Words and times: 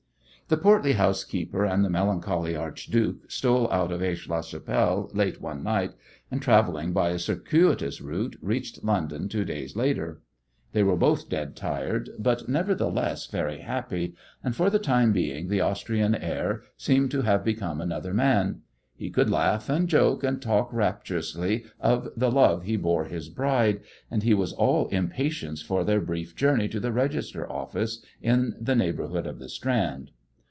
The 0.47 0.57
portly 0.57 0.91
housekeeper 0.91 1.63
and 1.63 1.81
the 1.81 1.89
melancholy 1.89 2.57
archduke 2.57 3.31
stole 3.31 3.71
out 3.71 3.89
of 3.89 4.03
Aix 4.03 4.27
la 4.27 4.41
Chapelle 4.41 5.09
late 5.13 5.39
one 5.39 5.63
night, 5.63 5.91
and, 6.29 6.41
travelling 6.41 6.91
by 6.91 7.11
a 7.11 7.19
circuitous 7.19 8.01
route, 8.01 8.35
reached 8.41 8.83
London 8.83 9.29
two 9.29 9.45
days 9.45 9.77
later. 9.77 10.19
They 10.73 10.83
were 10.83 10.97
both 10.97 11.29
dead 11.29 11.55
tired, 11.55 12.09
but 12.19 12.49
nevertheless 12.49 13.27
very 13.27 13.59
happy, 13.59 14.13
and 14.43 14.53
for 14.53 14.69
the 14.69 14.77
time 14.77 15.13
being 15.13 15.47
the 15.47 15.61
Austrian 15.61 16.15
heir 16.15 16.63
seemed 16.75 17.11
to 17.11 17.21
have 17.21 17.45
become 17.45 17.79
another 17.79 18.13
man. 18.13 18.59
He 18.93 19.09
could 19.09 19.29
laugh 19.29 19.69
and 19.69 19.87
joke 19.87 20.21
and 20.21 20.41
talk 20.41 20.73
rapturously 20.73 21.63
of 21.79 22.09
the 22.17 22.29
love 22.29 22.63
he 22.63 22.75
bore 22.75 23.05
his 23.05 23.29
bride, 23.29 23.79
and 24.09 24.21
he 24.23 24.33
was 24.33 24.51
all 24.51 24.87
impatience 24.89 25.61
for 25.61 25.85
their 25.85 26.01
brief 26.01 26.35
journey 26.35 26.67
to 26.67 26.81
the 26.81 26.91
register 26.91 27.49
office 27.49 28.03
in 28.21 28.53
the 28.59 28.75
neighbourhood 28.75 29.25
of 29.25 29.39
the 29.39 29.47
Strand. 29.47 30.11